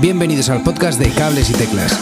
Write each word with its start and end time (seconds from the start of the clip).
Bienvenidos 0.00 0.48
al 0.48 0.62
podcast 0.62 1.00
de 1.00 1.10
Cables 1.10 1.50
y 1.50 1.54
Teclas. 1.54 1.98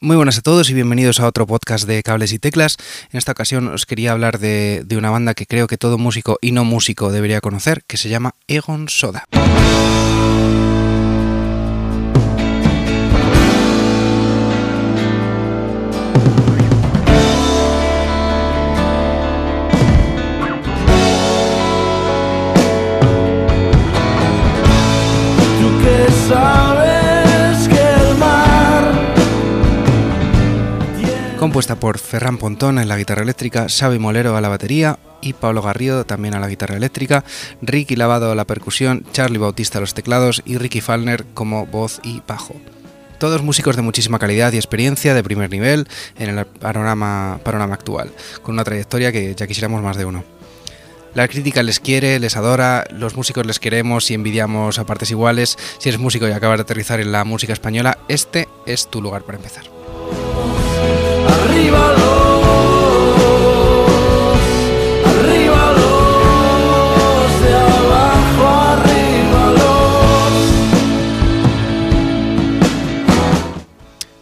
Muy 0.00 0.14
buenas 0.14 0.38
a 0.38 0.42
todos 0.42 0.70
y 0.70 0.74
bienvenidos 0.74 1.18
a 1.18 1.26
otro 1.26 1.48
podcast 1.48 1.88
de 1.88 2.04
Cables 2.04 2.32
y 2.32 2.38
Teclas. 2.38 2.76
En 3.10 3.18
esta 3.18 3.32
ocasión 3.32 3.66
os 3.66 3.84
quería 3.84 4.12
hablar 4.12 4.38
de, 4.38 4.86
una 4.96 5.10
banda 5.10 5.34
que 5.34 5.46
creo 5.46 5.66
que 5.66 5.76
todo 5.76 5.98
músico 5.98 6.38
y 6.40 6.52
no 6.52 6.64
músico 6.64 7.10
debería 7.10 7.40
conocer, 7.40 7.82
que 7.88 7.96
se 7.96 8.08
llama 8.08 8.36
Egon 8.46 8.88
Soda. 8.88 9.24
Compuesta 31.40 31.80
por 31.80 31.98
Ferran 31.98 32.36
Pontón 32.36 32.78
en 32.78 32.86
la 32.86 32.98
guitarra 32.98 33.22
eléctrica, 33.22 33.66
Xavi 33.66 33.98
Molero 33.98 34.36
a 34.36 34.42
la 34.42 34.50
batería 34.50 34.98
y 35.22 35.32
Pablo 35.32 35.62
Garrido 35.62 36.04
también 36.04 36.34
a 36.34 36.38
la 36.38 36.48
guitarra 36.48 36.76
eléctrica, 36.76 37.24
Ricky 37.62 37.96
Lavado 37.96 38.30
a 38.30 38.34
la 38.34 38.46
percusión, 38.46 39.06
Charlie 39.12 39.38
Bautista 39.38 39.78
a 39.78 39.80
los 39.80 39.94
teclados 39.94 40.42
y 40.44 40.58
Ricky 40.58 40.82
Falner 40.82 41.24
como 41.32 41.64
voz 41.64 42.00
y 42.02 42.20
bajo. 42.28 42.56
Todos 43.18 43.42
músicos 43.42 43.74
de 43.74 43.80
muchísima 43.80 44.18
calidad 44.18 44.52
y 44.52 44.56
experiencia 44.56 45.14
de 45.14 45.22
primer 45.22 45.48
nivel 45.48 45.88
en 46.18 46.38
el 46.38 46.44
panorama, 46.44 47.40
panorama 47.42 47.72
actual, 47.72 48.12
con 48.42 48.52
una 48.52 48.64
trayectoria 48.64 49.10
que 49.10 49.34
ya 49.34 49.46
quisiéramos 49.46 49.82
más 49.82 49.96
de 49.96 50.04
uno. 50.04 50.24
La 51.14 51.26
crítica 51.26 51.62
les 51.62 51.80
quiere, 51.80 52.20
les 52.20 52.36
adora, 52.36 52.84
los 52.90 53.16
músicos 53.16 53.46
les 53.46 53.58
queremos 53.58 54.10
y 54.10 54.14
envidiamos 54.14 54.78
a 54.78 54.84
partes 54.84 55.10
iguales. 55.10 55.56
Si 55.78 55.88
eres 55.88 56.00
músico 56.00 56.28
y 56.28 56.32
acabas 56.32 56.58
de 56.58 56.62
aterrizar 56.62 57.00
en 57.00 57.12
la 57.12 57.24
música 57.24 57.54
española, 57.54 57.96
este 58.08 58.46
es 58.66 58.90
tu 58.90 59.00
lugar 59.00 59.22
para 59.22 59.38
empezar. 59.38 59.79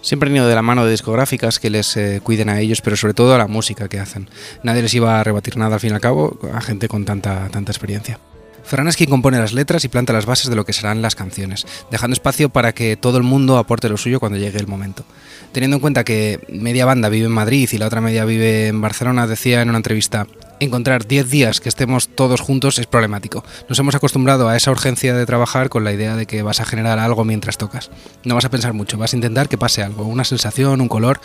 Siempre 0.09 0.31
han 0.31 0.37
ido 0.37 0.49
de 0.49 0.55
la 0.55 0.63
mano 0.63 0.87
de 0.87 0.91
discográficas 0.91 1.59
que 1.59 1.69
les 1.69 1.95
eh, 1.99 2.23
cuiden 2.23 2.49
a 2.49 2.61
ellos, 2.61 2.81
pero 2.81 2.97
sobre 2.97 3.13
todo 3.13 3.35
a 3.35 3.39
la 3.39 3.47
música 3.47 3.89
que 3.89 4.01
hacen. 4.01 4.31
Nadie 4.63 4.81
les 4.81 4.95
iba 4.95 5.21
a 5.21 5.23
rebatir 5.23 5.59
nada 5.59 5.75
al 5.75 5.81
fin 5.81 5.91
y 5.91 5.95
al 5.95 6.01
cabo 6.01 6.39
a 6.51 6.63
gente 6.63 6.89
con 6.89 7.05
tanta, 7.05 7.51
tanta 7.51 7.73
experiencia. 7.73 8.19
Ferran 8.65 8.89
es 8.89 8.97
quien 8.97 9.11
compone 9.11 9.39
las 9.39 9.53
letras 9.53 9.85
y 9.85 9.89
planta 9.89 10.15
las 10.15 10.25
bases 10.25 10.49
de 10.49 10.57
lo 10.57 10.65
que 10.65 10.73
serán 10.73 11.03
las 11.03 11.15
canciones, 11.15 11.67
dejando 11.91 12.15
espacio 12.15 12.49
para 12.49 12.73
que 12.73 12.97
todo 12.97 13.19
el 13.19 13.23
mundo 13.23 13.59
aporte 13.59 13.91
lo 13.91 13.99
suyo 13.99 14.19
cuando 14.19 14.39
llegue 14.39 14.59
el 14.59 14.67
momento. 14.67 15.05
Teniendo 15.53 15.77
en 15.77 15.81
cuenta 15.81 16.05
que 16.05 16.41
media 16.49 16.85
banda 16.85 17.09
vive 17.09 17.27
en 17.27 17.33
Madrid 17.33 17.69
y 17.73 17.79
la 17.79 17.87
otra 17.87 18.01
media 18.01 18.25
vive 18.25 18.69
en 18.69 18.81
Barcelona, 18.81 19.27
decía 19.27 19.63
en 19.63 19.71
una 19.71 19.79
entrevista, 19.79 20.27
encontrar 20.61 21.07
10 21.07 21.31
días 21.31 21.61
que 21.61 21.69
estemos 21.69 22.09
todos 22.09 22.41
juntos 22.41 22.79
es 22.79 22.87
problemático. 22.87 23.45
Nos 23.69 23.79
hemos 23.79 23.95
acostumbrado 23.95 24.49
a 24.49 24.57
esa 24.57 24.71
urgencia 24.71 25.15
de 25.15 25.27
trabajar 25.27 25.69
con 25.69 25.85
la 25.85 25.93
idea 25.93 26.17
de 26.17 26.27
que 26.27 26.43
vas 26.43 26.61
a 26.61 26.65
generar 26.65 26.99
algo 26.99 27.25
mientras 27.25 27.59
tocas. 27.59 27.91
No 28.25 28.35
vas 28.35 28.45
a 28.45 28.51
pensar 28.51 28.73
mucho, 28.73 28.99
vas 28.99 29.13
a 29.13 29.17
intentar 29.17 29.49
que 29.49 29.59
pase 29.59 29.83
algo, 29.83 30.05
una 30.05 30.25
sensación, 30.25 30.81
un 30.81 30.89
color, 30.89 31.21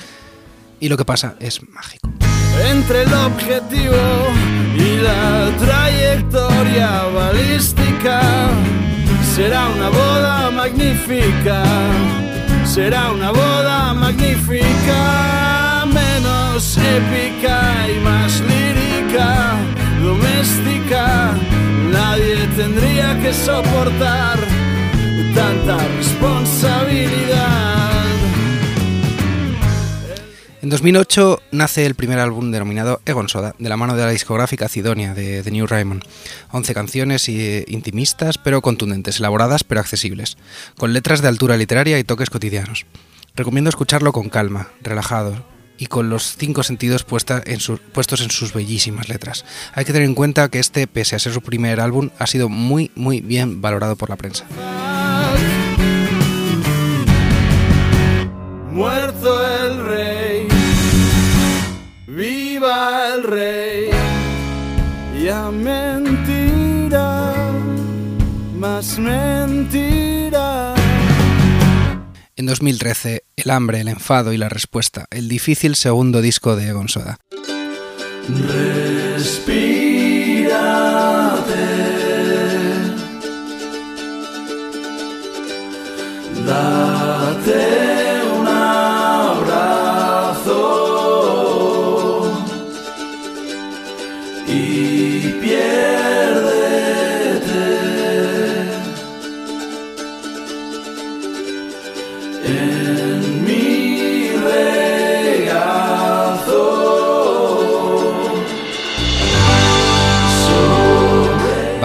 y 0.79 0.89
lo 0.89 0.97
que 0.97 1.05
pasa 1.05 1.35
es 1.39 1.61
mágico. 1.69 2.09
Entre 2.69 3.03
el 3.03 3.13
objetivo 3.13 3.95
y 4.75 4.97
la 4.97 5.51
trayectoria 5.57 7.03
balística 7.13 8.21
será 9.35 9.67
una 9.69 9.89
boda 9.89 10.51
magnífica, 10.51 11.63
será 12.73 13.11
una 13.11 13.29
boda 13.29 13.93
magnífica, 13.93 15.85
menos 15.85 16.75
épica 16.75 17.87
y 17.87 17.99
más 17.99 18.41
lírica, 18.41 19.53
doméstica. 20.01 21.35
Nadie 21.91 22.47
tendría 22.57 23.19
que 23.21 23.31
soportar 23.31 24.39
tanta 25.35 25.77
responsabilidad. 25.97 26.32
2008 30.73 31.39
nace 31.51 31.85
el 31.85 31.93
primer 31.93 32.17
álbum 32.17 32.49
denominado 32.49 32.99
Egon 33.05 33.29
Soda, 33.29 33.53
de 33.59 33.69
la 33.69 33.77
mano 33.77 33.95
de 33.95 34.05
la 34.05 34.09
discográfica 34.09 34.67
Cidonia 34.67 35.13
de 35.13 35.43
The 35.43 35.51
New 35.51 35.67
Raymond. 35.67 36.01
11 36.51 36.73
canciones 36.73 37.29
eh, 37.29 37.63
intimistas 37.67 38.39
pero 38.39 38.63
contundentes, 38.63 39.19
elaboradas 39.19 39.63
pero 39.63 39.81
accesibles, 39.81 40.35
con 40.75 40.91
letras 40.91 41.21
de 41.21 41.27
altura 41.27 41.57
literaria 41.57 41.99
y 41.99 42.03
toques 42.03 42.31
cotidianos. 42.31 42.87
Recomiendo 43.35 43.69
escucharlo 43.69 44.13
con 44.13 44.29
calma, 44.29 44.69
relajado 44.81 45.45
y 45.77 45.85
con 45.85 46.09
los 46.09 46.37
cinco 46.37 46.63
sentidos 46.63 47.05
en 47.45 47.59
puestos 47.93 48.21
en 48.21 48.31
sus 48.31 48.51
bellísimas 48.51 49.09
letras. 49.09 49.45
Hay 49.75 49.85
que 49.85 49.93
tener 49.93 50.07
en 50.07 50.15
cuenta 50.15 50.49
que 50.49 50.57
este, 50.57 50.87
pese 50.87 51.15
a 51.15 51.19
ser 51.19 51.33
su 51.33 51.41
primer 51.41 51.81
álbum, 51.81 52.09
ha 52.17 52.25
sido 52.25 52.49
muy 52.49 52.89
muy 52.95 53.21
bien 53.21 53.61
valorado 53.61 53.95
por 53.95 54.09
la 54.09 54.15
prensa. 54.15 54.47
Muerto 58.71 59.67
el 59.67 59.85
rey 59.85 60.22
2013, 72.53 73.23
El 73.35 73.49
hambre, 73.49 73.81
el 73.81 73.87
enfado 73.87 74.31
y 74.31 74.37
la 74.37 74.47
respuesta, 74.47 75.07
el 75.09 75.27
difícil 75.27 75.75
segundo 75.75 76.21
disco 76.21 76.55
de 76.55 76.67
Egon 76.67 76.87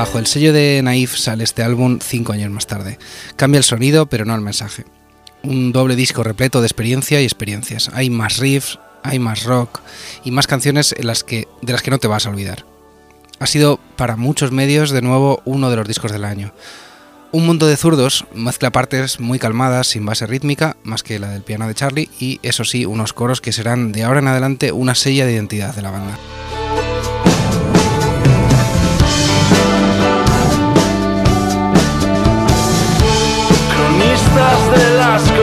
Bajo 0.09 0.21
el 0.21 0.27
sello 0.27 0.55
de 0.55 0.81
Naif 0.83 1.19
sale 1.19 1.45
este 1.45 1.63
álbum 1.63 1.99
cinco 2.03 2.33
años 2.33 2.51
más 2.51 2.67
tarde. 2.67 2.99
Cambia 3.37 3.59
el 3.59 3.65
sonido, 3.65 4.07
pero 4.07 4.25
no 4.25 4.35
el 4.35 4.41
mensaje. 4.41 4.87
Un 5.43 5.71
doble 5.71 5.97
disco 5.97 6.23
repleto 6.23 6.63
de 6.63 6.67
experiencia 6.67 7.21
y 7.21 7.25
experiencias. 7.25 7.91
Hay 7.93 8.09
más 8.09 8.39
riffs, 8.39 8.79
hay 9.03 9.19
más 9.19 9.45
rock 9.45 9.81
y 10.25 10.31
más 10.31 10.47
canciones 10.47 10.95
en 10.97 11.07
las 11.07 11.25
que, 11.25 11.47
de 11.61 11.75
las 11.75 11.83
que 11.83 11.91
no 11.91 11.99
te 11.99 12.09
vas 12.09 12.25
a 12.25 12.31
olvidar. 12.31 12.65
Ha 13.39 13.47
sido 13.47 13.79
para 13.97 14.17
muchos 14.17 14.51
medios 14.51 14.93
de 14.93 15.03
nuevo 15.03 15.43
uno 15.45 15.69
de 15.69 15.77
los 15.77 15.87
discos 15.87 16.11
del 16.11 16.25
año. 16.25 16.55
Un 17.31 17.45
mundo 17.45 17.67
de 17.67 17.77
zurdos 17.77 18.25
mezcla 18.33 18.71
partes 18.71 19.21
muy 19.21 19.39
calmadas, 19.39 19.89
sin 19.89 20.07
base 20.07 20.27
rítmica, 20.27 20.79
más 20.85 21.03
que 21.03 21.19
la 21.19 21.29
del 21.29 21.43
piano 21.43 21.69
de 21.69 21.75
Charlie, 21.75 22.09
y 22.19 22.41
eso 22.43 22.65
sí, 22.65 22.87
unos 22.87 23.13
coros 23.13 23.43
que 23.43 23.53
serán 23.53 23.93
de 23.93 24.05
ahora 24.05 24.21
en 24.21 24.29
adelante 24.29 24.73
una 24.73 24.95
sella 24.95 25.27
de 25.27 25.35
identidad 25.35 25.75
de 25.75 25.83
la 25.83 25.91
banda. 25.91 26.19
Del 34.77 35.01
asco, 35.01 35.38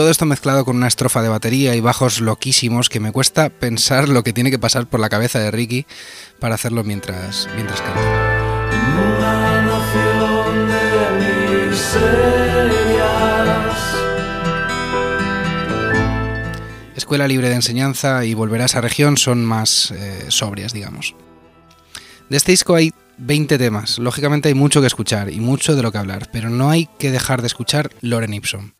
todo 0.00 0.10
esto 0.10 0.24
mezclado 0.24 0.64
con 0.64 0.76
una 0.76 0.88
estrofa 0.88 1.20
de 1.20 1.28
batería 1.28 1.76
y 1.76 1.80
bajos 1.80 2.22
loquísimos 2.22 2.88
que 2.88 3.00
me 3.00 3.12
cuesta 3.12 3.50
pensar 3.50 4.08
lo 4.08 4.24
que 4.24 4.32
tiene 4.32 4.50
que 4.50 4.58
pasar 4.58 4.86
por 4.86 4.98
la 4.98 5.10
cabeza 5.10 5.38
de 5.40 5.50
Ricky 5.50 5.84
para 6.38 6.54
hacerlo 6.54 6.84
mientras, 6.84 7.46
mientras 7.54 7.82
canta. 7.82 8.00
Escuela 16.96 17.28
Libre 17.28 17.50
de 17.50 17.56
Enseñanza 17.56 18.24
y 18.24 18.32
Volver 18.32 18.62
a 18.62 18.64
esa 18.64 18.80
región 18.80 19.18
son 19.18 19.44
más 19.44 19.90
eh, 19.90 20.24
sobrias, 20.28 20.72
digamos. 20.72 21.14
De 22.30 22.38
este 22.38 22.52
disco 22.52 22.74
hay 22.74 22.94
20 23.18 23.58
temas, 23.58 23.98
lógicamente 23.98 24.48
hay 24.48 24.54
mucho 24.54 24.80
que 24.80 24.86
escuchar 24.86 25.30
y 25.30 25.40
mucho 25.40 25.76
de 25.76 25.82
lo 25.82 25.92
que 25.92 25.98
hablar, 25.98 26.30
pero 26.32 26.48
no 26.48 26.70
hay 26.70 26.88
que 26.98 27.10
dejar 27.10 27.42
de 27.42 27.48
escuchar 27.48 27.90
Loren 28.00 28.32
Ipson. 28.32 28.72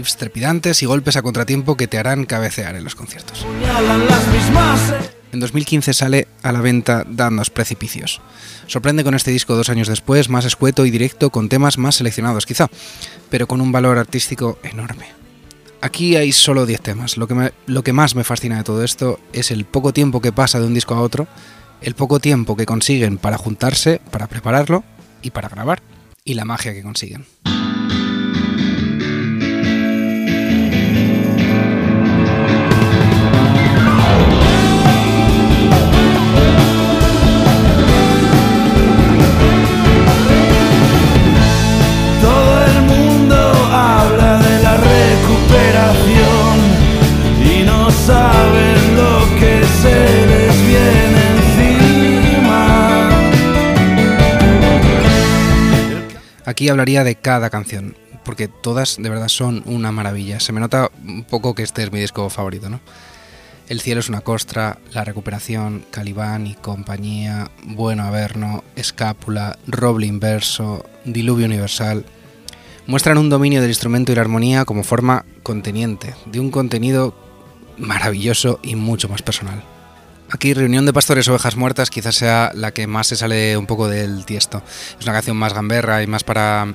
Riffs 0.00 0.16
trepidantes 0.16 0.82
y 0.82 0.86
golpes 0.86 1.16
a 1.16 1.22
contratiempo 1.22 1.76
que 1.76 1.86
te 1.86 1.98
harán 1.98 2.24
cabecear 2.24 2.74
en 2.74 2.84
los 2.84 2.94
conciertos. 2.94 3.44
En 5.30 5.40
2015 5.40 5.92
sale 5.92 6.26
a 6.42 6.52
la 6.52 6.62
venta 6.62 7.04
Danos 7.06 7.50
Precipicios. 7.50 8.22
Sorprende 8.66 9.04
con 9.04 9.14
este 9.14 9.30
disco 9.30 9.54
dos 9.54 9.68
años 9.68 9.88
después, 9.88 10.30
más 10.30 10.46
escueto 10.46 10.86
y 10.86 10.90
directo, 10.90 11.28
con 11.28 11.50
temas 11.50 11.76
más 11.76 11.96
seleccionados 11.96 12.46
quizá, 12.46 12.68
pero 13.28 13.46
con 13.46 13.60
un 13.60 13.72
valor 13.72 13.98
artístico 13.98 14.58
enorme. 14.62 15.04
Aquí 15.82 16.16
hay 16.16 16.32
solo 16.32 16.64
10 16.64 16.80
temas. 16.80 17.18
Lo 17.18 17.28
que, 17.28 17.52
lo 17.66 17.84
que 17.84 17.92
más 17.92 18.14
me 18.14 18.24
fascina 18.24 18.56
de 18.56 18.64
todo 18.64 18.82
esto 18.82 19.20
es 19.34 19.50
el 19.50 19.66
poco 19.66 19.92
tiempo 19.92 20.22
que 20.22 20.32
pasa 20.32 20.60
de 20.60 20.66
un 20.66 20.74
disco 20.74 20.94
a 20.94 21.02
otro 21.02 21.28
el 21.82 21.94
poco 21.94 22.20
tiempo 22.20 22.56
que 22.56 22.66
consiguen 22.66 23.18
para 23.18 23.36
juntarse, 23.36 24.00
para 24.10 24.28
prepararlo 24.28 24.82
y 25.22 25.30
para 25.30 25.48
grabar, 25.48 25.82
y 26.24 26.34
la 26.34 26.46
magia 26.46 26.72
que 26.72 26.82
consiguen. 26.82 27.26
Aquí 56.50 56.68
hablaría 56.68 57.04
de 57.04 57.14
cada 57.14 57.48
canción, 57.48 57.94
porque 58.24 58.48
todas 58.48 58.96
de 59.00 59.08
verdad 59.08 59.28
son 59.28 59.62
una 59.66 59.92
maravilla. 59.92 60.40
Se 60.40 60.52
me 60.52 60.58
nota 60.58 60.90
un 61.06 61.22
poco 61.22 61.54
que 61.54 61.62
este 61.62 61.84
es 61.84 61.92
mi 61.92 62.00
disco 62.00 62.28
favorito, 62.28 62.68
¿no? 62.68 62.80
El 63.68 63.80
cielo 63.80 64.00
es 64.00 64.08
una 64.08 64.22
costra, 64.22 64.80
La 64.92 65.04
recuperación, 65.04 65.84
Calibán 65.92 66.48
y 66.48 66.54
compañía, 66.54 67.52
Bueno 67.62 68.02
Averno, 68.02 68.64
Escápula, 68.74 69.60
Roble 69.68 70.08
inverso, 70.08 70.84
Diluvio 71.04 71.46
universal. 71.46 72.04
Muestran 72.88 73.18
un 73.18 73.30
dominio 73.30 73.60
del 73.60 73.70
instrumento 73.70 74.10
y 74.10 74.16
la 74.16 74.22
armonía 74.22 74.64
como 74.64 74.82
forma 74.82 75.24
conteniente, 75.44 76.16
de 76.26 76.40
un 76.40 76.50
contenido 76.50 77.14
maravilloso 77.78 78.58
y 78.64 78.74
mucho 78.74 79.08
más 79.08 79.22
personal. 79.22 79.62
Aquí 80.32 80.54
Reunión 80.54 80.86
de 80.86 80.92
Pastores 80.92 81.26
Ovejas 81.28 81.56
Muertas 81.56 81.90
quizás 81.90 82.14
sea 82.14 82.52
la 82.54 82.72
que 82.72 82.86
más 82.86 83.08
se 83.08 83.16
sale 83.16 83.56
un 83.56 83.66
poco 83.66 83.88
del 83.88 84.24
tiesto. 84.24 84.62
Es 84.98 85.04
una 85.04 85.12
canción 85.12 85.36
más 85.36 85.52
gamberra 85.52 86.02
y 86.02 86.06
más 86.06 86.22
para 86.22 86.72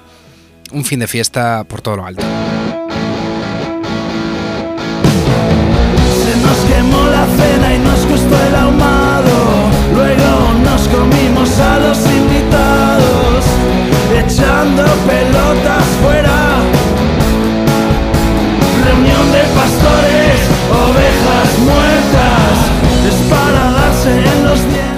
un 0.71 0.83
fin 0.83 0.99
de 0.99 1.07
fiesta 1.07 1.63
por 1.63 1.81
todo 1.81 1.97
lo 1.97 2.05
alto. 2.05 2.23
Se 6.23 6.37
nos 6.41 6.57
quemó 6.65 7.05
la 7.05 7.25
cena 7.25 7.75
y 7.75 7.79
nos 7.79 7.99
costó 8.05 8.43
el. 8.43 9.04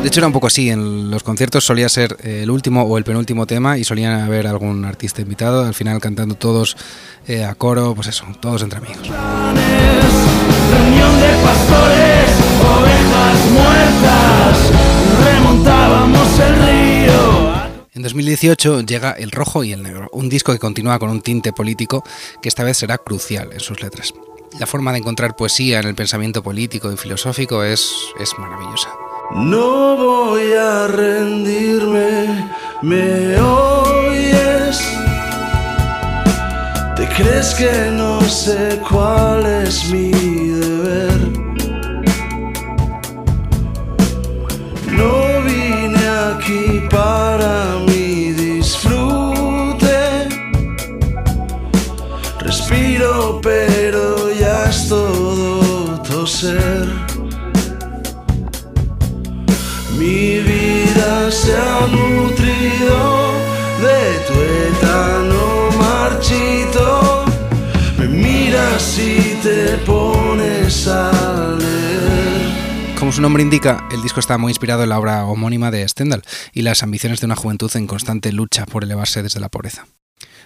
De 0.07 0.09
hecho 0.09 0.21
era 0.21 0.27
un 0.27 0.33
poco 0.33 0.48
así, 0.48 0.69
en 0.69 1.12
los 1.12 1.21
conciertos 1.21 1.65
solía 1.65 1.89
ser 1.89 2.15
el 2.24 2.50
último 2.50 2.83
o 2.83 2.98
el 2.98 3.04
penúltimo 3.04 3.45
tema 3.45 3.77
y 3.77 3.83
solían 3.83 4.21
haber 4.21 4.48
algún 4.48 4.86
artista 4.86 5.21
invitado, 5.21 5.65
al 5.65 5.74
final 5.74 6.00
cantando 6.00 6.36
todos 6.36 6.77
eh, 7.27 7.44
a 7.44 7.56
coro, 7.56 7.94
pues 7.94 8.07
eso, 8.07 8.24
todos 8.39 8.62
entre 8.62 8.77
amigos. 8.77 9.06
Reunión 9.06 9.19
de 11.19 11.27
pastores, 11.44 12.30
ovejas 12.80 13.51
muertas, 13.51 14.57
remontábamos 15.25 16.39
el 16.39 16.56
río. 16.56 17.54
En 17.94 18.01
2018 18.01 18.83
llega 18.83 19.12
El 19.12 19.31
Rojo 19.31 19.65
y 19.65 19.74
el 19.74 19.83
Negro, 19.83 20.07
un 20.13 20.30
disco 20.30 20.54
que 20.54 20.59
continúa 20.59 21.00
con 21.00 21.09
un 21.09 21.19
tinte 21.19 21.51
político 21.51 22.06
que 22.42 22.48
esta 22.48 22.63
vez 22.63 22.77
será 22.77 22.98
crucial 22.98 23.51
en 23.51 23.59
sus 23.59 23.81
letras. 23.81 24.13
La 24.57 24.68
forma 24.68 24.94
de 24.94 25.00
encontrar 25.00 25.36
poesía 25.36 25.81
en 25.81 25.88
el 25.88 25.95
pensamiento 25.95 26.42
político 26.42 26.89
y 26.94 26.95
filosófico 26.95 27.62
es, 27.62 27.92
es 28.21 28.39
maravillosa. 28.39 28.88
No 29.36 29.98
voy 29.98 30.54
a 30.54 30.88
rendirme, 30.88 32.50
me 32.82 33.40
oyes. 33.40 34.82
¿Te 36.96 37.08
crees 37.10 37.54
que 37.54 37.92
no 37.92 38.22
sé 38.22 38.82
cuál 38.90 39.46
es 39.46 39.90
mi 39.92 40.12
deber? 40.12 41.20
No 44.92 45.42
vine 45.46 46.08
aquí 46.32 46.82
para 46.90 47.76
mi 47.86 48.32
disfrute. 48.32 50.30
Respiro, 52.40 53.42
pero 53.44 54.31
ya 54.31 54.69
es 54.69 54.88
todo 54.88 56.02
toser. 56.02 57.06
Nutrido 61.88 63.31
de 63.81 64.19
tu 64.28 64.34
etano 64.34 65.69
marchito. 65.78 67.26
Me 67.98 68.07
miras 68.07 68.98
y 69.00 69.38
te 69.44 69.78
pones 69.86 70.88
a. 70.88 71.48
Como 73.00 73.12
su 73.12 73.22
nombre 73.22 73.44
indica, 73.44 73.88
el 73.92 74.02
disco 74.02 74.19
está 74.19 74.40
muy 74.40 74.50
inspirado 74.50 74.81
en 74.81 74.90
la 74.90 74.98
obra 74.98 75.24
homónima 75.26 75.69
de 75.69 75.88
Stendhal 75.88 76.24
y 76.52 76.64
las 76.64 76.81
ambiciones 76.81 77.19
de 77.19 77.28
una 77.28 77.36
juventud 77.36 77.72
en 77.76 77.86
constante 77.86 78.31
lucha 78.31 78.66
por 78.66 78.84
elevarse 78.84 79.22
desde 79.22 79.40
la 79.40 79.50
pobreza. 79.50 79.86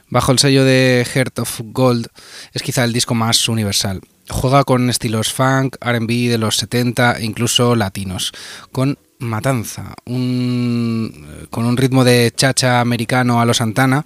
Bajo 0.09 0.33
el 0.33 0.39
sello 0.39 0.65
de 0.65 1.07
Heart 1.09 1.39
of 1.39 1.61
Gold 1.63 2.07
es 2.51 2.61
quizá 2.61 2.83
el 2.83 2.91
disco 2.91 3.15
más 3.15 3.47
universal. 3.47 4.01
Juega 4.29 4.65
con 4.65 4.89
estilos 4.89 5.31
funk, 5.31 5.77
RB 5.79 6.29
de 6.29 6.37
los 6.37 6.57
70 6.57 7.19
e 7.19 7.23
incluso 7.23 7.77
latinos, 7.77 8.33
con 8.73 8.99
Matanza, 9.21 9.93
un, 10.05 11.45
con 11.49 11.65
un 11.65 11.77
ritmo 11.77 12.03
de 12.03 12.33
chacha 12.35 12.81
americano 12.81 13.39
a 13.39 13.45
los 13.45 13.57
Santana, 13.57 14.05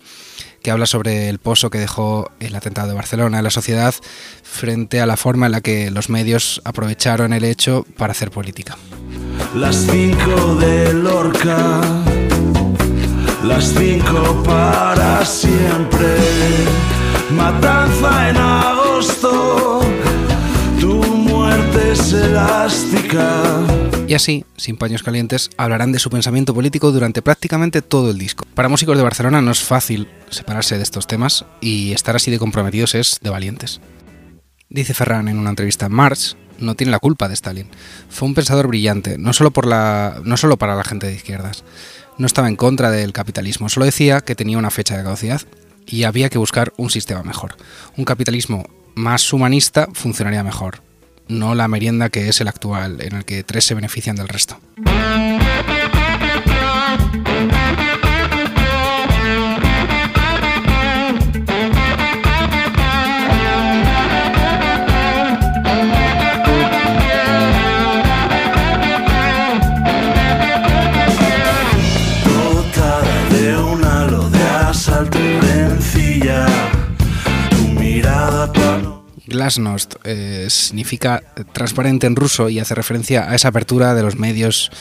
que 0.62 0.72
habla 0.72 0.86
sobre 0.86 1.30
el 1.30 1.40
pozo 1.40 1.70
que 1.70 1.78
dejó 1.78 2.32
el 2.40 2.56
atentado 2.56 2.90
de 2.90 2.96
Barcelona 2.96 3.38
en 3.38 3.44
la 3.44 3.50
sociedad 3.50 3.96
frente 4.44 5.00
a 5.00 5.06
la 5.06 5.16
forma 5.16 5.46
en 5.46 5.54
la 5.54 5.62
que 5.62 5.90
los 5.90 6.10
medios 6.10 6.62
aprovecharon 6.66 7.34
el 7.34 7.46
hecho 7.46 7.86
para 7.98 8.12
hacer 8.12 8.30
política. 8.30 8.78
Las 9.56 9.76
cinco 9.90 10.56
de 10.56 10.94
Lorca, 10.94 11.82
las 13.44 13.74
cinco 13.74 14.44
para 14.44 15.24
siempre, 15.24 16.18
matanza 17.32 18.30
en 18.32 18.38
agosto, 18.38 19.82
tu 20.82 20.96
muerte 20.96 21.92
es 21.94 22.12
elástica. 22.12 23.45
Y 24.08 24.14
así, 24.14 24.46
sin 24.56 24.78
paños 24.78 25.02
calientes, 25.02 25.50
hablarán 25.58 25.92
de 25.92 25.98
su 25.98 26.12
pensamiento 26.12 26.54
político 26.54 26.92
durante 26.92 27.24
prácticamente 27.24 27.82
todo 27.82 28.12
el 28.12 28.20
disco. 28.20 28.46
Para 28.54 28.70
músicos 28.70 28.96
de 28.98 29.04
Barcelona 29.04 29.42
no 29.42 29.50
es 29.50 29.64
fácil 29.64 30.08
separarse 30.30 30.78
de 30.78 30.84
estos 30.84 31.08
temas 31.08 31.46
y 31.60 31.92
estar 31.92 32.16
así 32.16 32.30
de 32.30 32.38
comprometidos 32.38 32.94
es 32.94 33.20
de 33.24 33.32
valientes. 33.32 33.82
Dice 34.70 34.94
Ferran 34.94 35.28
en 35.28 35.40
una 35.40 35.50
entrevista, 35.50 35.90
Marx 35.90 36.38
no 36.60 36.76
tiene 36.76 36.92
la 36.92 37.00
culpa 37.00 37.28
de 37.28 37.34
Stalin. 37.34 37.68
Fue 38.10 38.28
un 38.28 38.36
pensador 38.36 38.68
brillante, 38.68 39.18
no 39.18 39.34
solo, 39.34 39.50
por 39.50 39.66
la, 39.66 40.22
no 40.24 40.38
solo 40.38 40.58
para 40.58 40.76
la 40.76 40.84
gente 40.84 41.08
de 41.08 41.16
izquierdas. 41.16 41.64
No 42.20 42.28
estaba 42.28 42.48
en 42.48 42.56
contra 42.56 42.92
del 42.92 43.12
capitalismo, 43.12 43.70
solo 43.70 43.88
decía 43.88 44.22
que 44.22 44.36
tenía 44.36 44.60
una 44.60 44.70
fecha 44.70 44.96
de 44.96 45.04
caducidad 45.04 45.42
y 45.88 46.04
había 46.04 46.30
que 46.30 46.38
buscar 46.38 46.74
un 46.78 46.92
sistema 46.92 47.24
mejor. 47.24 47.58
Un 47.98 48.06
capitalismo 48.06 48.68
más 48.94 49.34
humanista 49.34 49.88
funcionaría 49.94 50.44
mejor, 50.44 50.85
no 51.28 51.56
la 51.56 51.68
merienda 51.68 52.10
que 52.10 52.30
es 52.30 52.42
el 52.42 52.48
actual, 52.48 53.02
en 53.02 53.16
el 53.16 53.26
que 53.26 53.44
tres 53.44 53.66
se 53.66 53.76
benefician 53.76 54.16
del 54.16 54.28
resto. 54.28 54.60
Glasnost 79.46 79.96
eh, 80.06 80.48
significa 80.50 81.22
transparente 81.54 82.08
en 82.08 82.16
ruso 82.16 82.50
y 82.50 82.60
hace 82.60 82.74
referencia 82.74 83.30
a 83.30 83.36
esa 83.36 83.50
apertura 83.50 83.94
de 83.94 84.02
los 84.02 84.16
medios, 84.16 84.72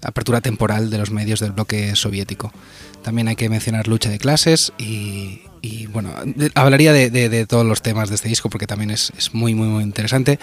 apertura 0.00 0.40
temporal 0.40 0.90
de 0.90 0.98
los 0.98 1.10
medios 1.10 1.40
del 1.40 1.50
bloque 1.50 1.96
soviético. 1.96 2.52
También 3.02 3.26
hay 3.26 3.34
que 3.34 3.48
mencionar 3.48 3.88
lucha 3.88 4.10
de 4.10 4.20
clases 4.20 4.72
y, 4.78 5.40
bueno, 5.88 6.14
hablaría 6.54 6.92
de 6.92 7.46
todos 7.48 7.66
los 7.66 7.82
temas 7.82 8.10
de 8.10 8.14
este 8.14 8.28
disco 8.28 8.48
porque 8.48 8.68
también 8.68 8.92
es, 8.92 9.12
es 9.18 9.34
muy, 9.34 9.56
muy, 9.56 9.66
muy 9.66 9.82
interesante, 9.82 10.38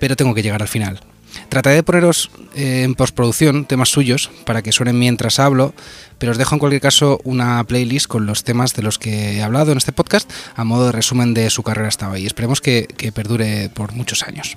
pero 0.00 0.16
tengo 0.16 0.34
que 0.34 0.42
llegar 0.42 0.60
al 0.60 0.68
final. 0.68 1.00
Trataré 1.48 1.76
de 1.76 1.82
poneros 1.82 2.30
eh, 2.54 2.82
en 2.84 2.94
postproducción 2.94 3.64
temas 3.64 3.88
suyos 3.88 4.30
para 4.44 4.62
que 4.62 4.72
suenen 4.72 4.98
mientras 4.98 5.38
hablo, 5.38 5.74
pero 6.18 6.32
os 6.32 6.38
dejo 6.38 6.54
en 6.54 6.58
cualquier 6.58 6.82
caso 6.82 7.20
una 7.24 7.62
playlist 7.64 8.06
con 8.06 8.26
los 8.26 8.44
temas 8.44 8.74
de 8.74 8.82
los 8.82 8.98
que 8.98 9.36
he 9.36 9.42
hablado 9.42 9.72
en 9.72 9.78
este 9.78 9.92
podcast 9.92 10.30
a 10.54 10.64
modo 10.64 10.86
de 10.86 10.92
resumen 10.92 11.34
de 11.34 11.50
su 11.50 11.62
carrera 11.62 11.88
hasta 11.88 12.10
hoy. 12.10 12.26
Esperemos 12.26 12.60
que, 12.60 12.86
que 12.96 13.12
perdure 13.12 13.70
por 13.70 13.92
muchos 13.92 14.22
años. 14.22 14.56